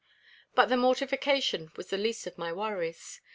[0.55, 3.21] "But the mortification was the least of my worries.